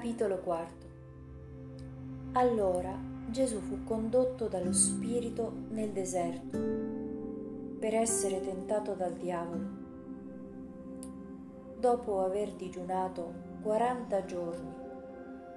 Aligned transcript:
Capitolo 0.00 0.38
quarto 0.38 0.86
Allora 2.32 2.98
Gesù 3.26 3.60
fu 3.60 3.84
condotto 3.84 4.48
dallo 4.48 4.72
Spirito 4.72 5.52
nel 5.72 5.90
deserto 5.90 6.58
per 7.78 7.94
essere 7.94 8.40
tentato 8.40 8.94
dal 8.94 9.12
diavolo. 9.12 9.62
Dopo 11.78 12.24
aver 12.24 12.52
digiunato 12.52 13.30
quaranta 13.60 14.24
giorni 14.24 14.72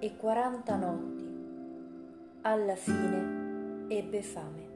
e 0.02 0.17
quaranta 0.17 0.75
notti, 0.75 2.41
alla 2.41 2.75
fine 2.75 3.85
ebbe 3.88 4.21
fame. 4.21 4.67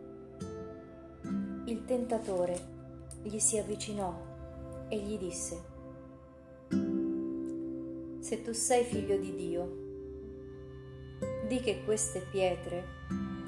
Il 1.66 1.84
tentatore 1.84 2.58
gli 3.22 3.38
si 3.38 3.58
avvicinò 3.58 4.16
e 4.88 4.98
gli 4.98 5.18
disse, 5.18 5.67
se 8.28 8.42
tu 8.42 8.52
sei 8.52 8.84
figlio 8.84 9.16
di 9.16 9.34
Dio, 9.34 9.78
di 11.48 11.62
che 11.62 11.82
queste 11.86 12.20
pietre 12.30 12.84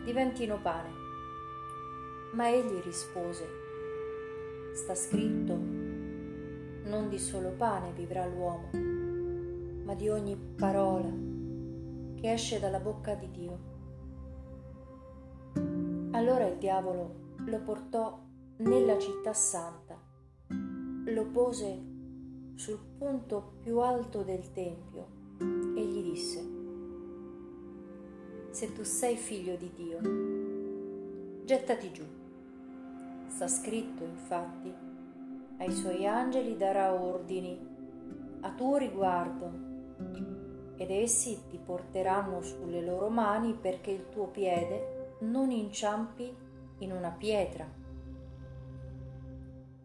diventino 0.05 0.57
pane. 0.61 0.89
Ma 2.31 2.49
egli 2.49 2.81
rispose, 2.81 3.45
sta 4.73 4.95
scritto, 4.95 5.53
non 5.53 7.09
di 7.09 7.19
solo 7.19 7.49
pane 7.57 7.91
vivrà 7.91 8.25
l'uomo, 8.25 8.69
ma 9.83 9.93
di 9.95 10.07
ogni 10.07 10.37
parola 10.37 11.11
che 12.15 12.31
esce 12.31 12.61
dalla 12.61 12.79
bocca 12.79 13.15
di 13.15 13.31
Dio. 13.31 13.59
Allora 16.11 16.47
il 16.47 16.57
diavolo 16.57 17.35
lo 17.35 17.59
portò 17.59 18.17
nella 18.59 18.97
città 18.97 19.33
santa, 19.33 19.99
lo 21.03 21.25
pose 21.25 21.88
sul 22.59 22.77
punto 22.97 23.53
più 23.61 23.79
alto 23.79 24.21
del 24.21 24.51
tempio 24.51 25.07
e 25.39 25.81
gli 25.81 26.11
disse, 26.11 26.49
se 28.49 28.73
tu 28.73 28.83
sei 28.83 29.15
figlio 29.15 29.55
di 29.55 29.71
Dio, 29.73 31.45
gettati 31.45 31.89
giù. 31.93 32.03
Sta 33.27 33.47
scritto 33.47 34.03
infatti, 34.03 34.73
ai 35.59 35.71
suoi 35.71 36.05
angeli 36.05 36.57
darà 36.57 36.93
ordini 36.93 37.57
a 38.41 38.51
tuo 38.51 38.75
riguardo 38.75 39.67
ed 40.75 40.91
essi 40.91 41.43
ti 41.47 41.57
porteranno 41.57 42.41
sulle 42.41 42.81
loro 42.81 43.07
mani 43.07 43.53
perché 43.53 43.91
il 43.91 44.09
tuo 44.09 44.27
piede 44.27 45.15
non 45.21 45.49
inciampi 45.51 46.29
in 46.79 46.91
una 46.91 47.11
pietra. 47.11 47.65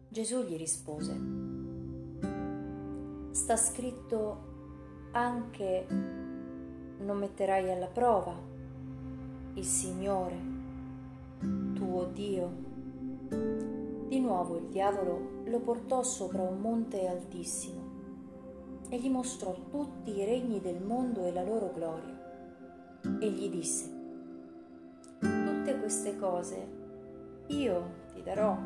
Gesù 0.09 0.43
gli 0.43 0.57
rispose, 0.57 1.54
sta 3.35 3.57
scritto 3.57 4.37
anche 5.11 5.85
non 5.89 7.17
metterai 7.17 7.69
alla 7.69 7.87
prova 7.87 8.33
il 9.55 9.65
Signore, 9.65 10.37
tuo 11.73 12.05
Dio. 12.05 12.49
Di 14.07 14.21
nuovo 14.21 14.55
il 14.55 14.67
diavolo 14.67 15.43
lo 15.43 15.59
portò 15.59 16.01
sopra 16.01 16.43
un 16.43 16.61
monte 16.61 17.07
altissimo 17.07 17.81
e 18.87 18.97
gli 18.99 19.09
mostrò 19.09 19.53
tutti 19.69 20.17
i 20.17 20.23
regni 20.23 20.61
del 20.61 20.81
mondo 20.81 21.25
e 21.25 21.33
la 21.33 21.43
loro 21.43 21.73
gloria. 21.73 22.17
E 23.19 23.29
gli 23.29 23.49
disse, 23.49 23.91
tutte 25.19 25.77
queste 25.77 26.17
cose 26.17 26.67
io 27.47 27.83
ti 28.13 28.23
darò, 28.23 28.57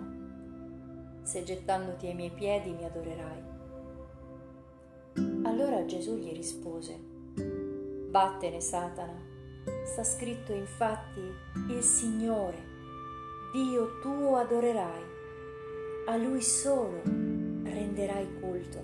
se 1.24 1.44
gettandoti 1.44 2.06
ai 2.06 2.14
miei 2.14 2.32
piedi 2.32 2.72
mi 2.72 2.86
adorerai. 2.86 3.58
Allora 5.60 5.84
Gesù 5.84 6.16
gli 6.16 6.32
rispose, 6.32 6.98
Vattene 8.10 8.62
Satana, 8.62 9.22
sta 9.84 10.06
scritto 10.06 10.54
infatti, 10.54 11.20
il 11.68 11.82
Signore, 11.84 12.64
Dio 13.52 14.00
tuo 14.00 14.38
adorerai, 14.38 15.04
a 16.06 16.16
Lui 16.16 16.42
solo 16.42 17.02
renderai 17.04 18.40
culto. 18.40 18.82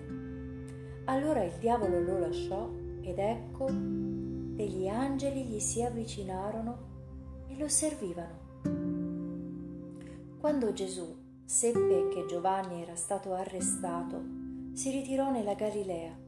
Allora 1.06 1.46
il 1.46 1.54
diavolo 1.60 2.02
lo 2.02 2.20
lasciò 2.20 2.70
ed 3.00 3.20
ecco, 3.20 3.68
degli 3.70 4.90
angeli 4.90 5.46
gli 5.46 5.60
si 5.60 5.82
avvicinarono 5.82 6.78
e 7.48 7.58
lo 7.58 7.70
servivano. 7.70 8.40
Quando 10.42 10.74
Gesù 10.74 11.08
seppe 11.46 12.10
che 12.10 12.26
Giovanni 12.28 12.82
era 12.82 12.96
stato 12.96 13.34
arrestato, 13.34 14.22
si 14.74 14.92
ritirò 14.92 15.32
nella 15.32 15.54
Galilea 15.54 16.24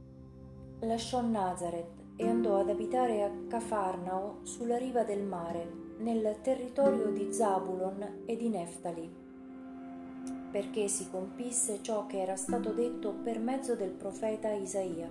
lasciò 0.81 1.21
Nazareth 1.21 2.03
e 2.15 2.27
andò 2.27 2.59
ad 2.59 2.69
abitare 2.69 3.23
a 3.23 3.31
Cafarnao 3.47 4.39
sulla 4.43 4.77
riva 4.77 5.03
del 5.03 5.23
mare, 5.23 5.85
nel 5.99 6.37
territorio 6.41 7.09
di 7.11 7.33
Zabulon 7.33 8.23
e 8.25 8.35
di 8.35 8.49
Neftali, 8.49 9.11
perché 10.51 10.87
si 10.87 11.09
compisse 11.09 11.81
ciò 11.81 12.05
che 12.05 12.21
era 12.21 12.35
stato 12.35 12.71
detto 12.71 13.13
per 13.23 13.39
mezzo 13.39 13.75
del 13.75 13.89
profeta 13.89 14.51
Isaia. 14.51 15.09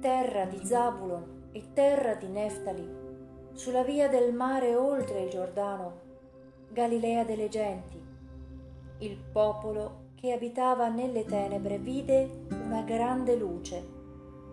Terra 0.00 0.46
di 0.46 0.64
Zabulon 0.64 1.48
e 1.52 1.72
terra 1.74 2.14
di 2.14 2.28
Neftali, 2.28 2.88
sulla 3.52 3.82
via 3.82 4.08
del 4.08 4.32
mare 4.32 4.74
oltre 4.74 5.24
il 5.24 5.30
Giordano, 5.30 6.08
Galilea 6.70 7.24
delle 7.24 7.48
genti. 7.48 8.02
Il 8.98 9.18
popolo 9.32 10.08
che 10.14 10.32
abitava 10.32 10.88
nelle 10.88 11.24
tenebre 11.24 11.78
vide 11.78 12.46
una 12.48 12.82
grande 12.82 13.34
luce 13.34 13.98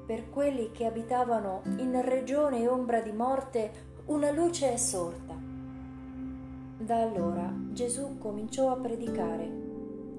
per 0.07 0.29
quelli 0.29 0.72
che 0.72 0.85
abitavano 0.85 1.63
in 1.79 2.01
regione 2.01 2.66
ombra 2.66 3.01
di 3.01 3.12
morte, 3.12 3.72
una 4.06 4.31
luce 4.31 4.72
è 4.72 4.78
sorta. 4.78 5.35
Da 6.78 7.01
allora 7.01 7.53
Gesù 7.73 8.18
cominciò 8.18 8.72
a 8.72 8.78
predicare 8.78 9.51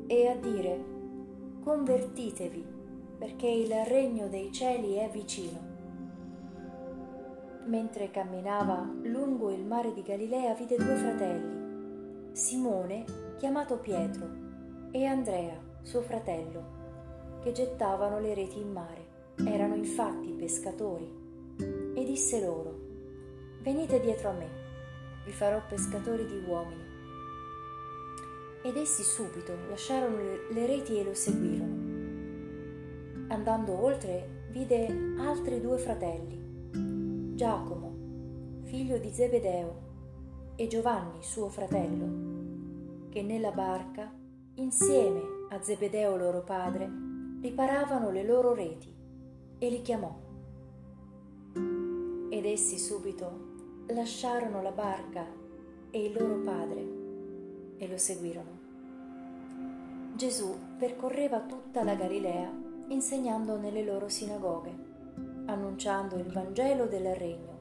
e 0.07 0.29
a 0.29 0.37
dire, 0.37 0.85
convertitevi, 1.63 2.67
perché 3.17 3.49
il 3.49 3.73
regno 3.87 4.29
dei 4.29 4.53
cieli 4.53 4.97
è 4.97 5.09
vicino. 5.09 5.59
Mentre 7.65 8.11
camminava 8.11 8.87
lungo 9.05 9.51
il 9.51 9.65
mare 9.65 9.95
di 9.95 10.03
Galilea 10.03 10.53
vide 10.53 10.77
due 10.77 10.97
fratelli, 10.97 12.33
Simone, 12.33 13.07
chiamato 13.39 13.79
Pietro, 13.79 14.27
e 14.91 15.07
Andrea, 15.07 15.57
suo 15.81 16.03
fratello, 16.03 16.77
che 17.41 17.53
gettavano 17.53 18.21
le 18.21 18.35
reti 18.35 18.61
in 18.61 18.71
mare 18.71 18.98
erano 19.45 19.75
infatti 19.75 20.33
pescatori 20.33 21.09
e 21.95 22.05
disse 22.05 22.41
loro, 22.41 22.79
venite 23.63 24.01
dietro 24.01 24.31
a 24.31 24.33
me, 24.33 24.49
vi 25.25 25.33
farò 25.33 25.61
pescatori 25.69 26.27
di 26.27 26.43
uomini. 26.47 26.87
Ed 28.63 28.77
essi 28.77 29.03
subito 29.03 29.55
lasciarono 29.69 30.17
le 30.51 30.67
reti 30.67 30.99
e 30.99 31.05
lo 31.05 31.15
seguirono. 31.15 31.87
Andando 33.29 33.81
oltre, 33.81 34.47
vide 34.51 35.15
altri 35.19 35.61
due 35.61 35.79
fratelli, 35.79 37.35
Giacomo, 37.35 38.63
figlio 38.65 38.99
di 38.99 39.11
Zebedeo, 39.13 39.87
e 40.57 40.67
Giovanni, 40.67 41.23
suo 41.23 41.49
fratello, 41.49 43.07
che 43.11 43.23
nella 43.23 43.53
barca, 43.53 44.13
insieme 44.55 45.21
a 45.51 45.63
Zebedeo 45.63 46.17
loro 46.17 46.43
padre, 46.43 46.91
riparavano 47.41 48.11
le 48.11 48.25
loro 48.25 48.55
reti 48.55 48.98
e 49.59 49.69
li 49.69 49.83
chiamò. 49.83 50.15
Ed 52.31 52.45
essi 52.45 52.79
subito 52.79 53.57
lasciarono 53.89 54.63
la 54.63 54.71
barca 54.71 55.27
e 55.91 56.05
il 56.05 56.13
loro 56.13 56.41
padre 56.41 56.87
e 57.79 57.89
lo 57.89 57.97
seguirono. 57.97 58.67
Gesù 60.15 60.55
percorreva 60.77 61.41
tutta 61.41 61.83
la 61.83 61.95
Galilea 61.95 62.51
insegnando 62.89 63.57
nelle 63.57 63.85
loro 63.85 64.09
sinagoghe, 64.09 64.75
annunciando 65.47 66.17
il 66.17 66.31
Vangelo 66.31 66.87
del 66.87 67.15
Regno 67.15 67.57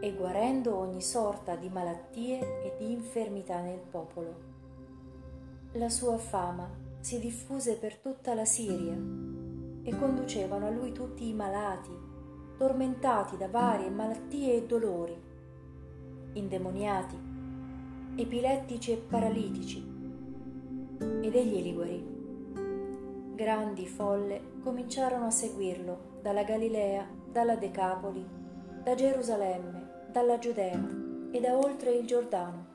e 0.00 0.14
guarendo 0.14 0.76
ogni 0.76 1.00
sorta 1.00 1.56
di 1.56 1.68
malattie 1.68 2.62
e 2.62 2.74
di 2.78 2.92
infermità 2.92 3.60
nel 3.60 3.80
popolo. 3.80 4.46
La 5.72 5.88
sua 5.88 6.18
fama 6.18 6.68
si 7.00 7.18
diffuse 7.18 7.76
per 7.76 7.96
tutta 7.96 8.34
la 8.34 8.44
Siria 8.44 9.27
e 9.88 9.96
conducevano 9.96 10.66
a 10.66 10.70
lui 10.70 10.92
tutti 10.92 11.26
i 11.26 11.32
malati, 11.32 11.90
tormentati 12.58 13.38
da 13.38 13.48
varie 13.48 13.88
malattie 13.88 14.56
e 14.56 14.66
dolori, 14.66 15.16
indemoniati, 16.34 17.16
epilettici 18.16 18.92
e 18.92 18.96
paralitici, 18.96 19.78
ed 21.22 21.34
egli 21.34 21.62
li 21.62 21.72
guarì. 21.72 22.16
Grandi 23.34 23.86
folle 23.86 24.42
cominciarono 24.62 25.24
a 25.24 25.30
seguirlo 25.30 26.18
dalla 26.20 26.42
Galilea, 26.42 27.08
dalla 27.32 27.56
Decapoli, 27.56 28.26
da 28.82 28.94
Gerusalemme, 28.94 30.06
dalla 30.12 30.38
Giudea 30.38 30.86
e 31.30 31.40
da 31.40 31.56
oltre 31.56 31.92
il 31.92 32.06
Giordano 32.06 32.67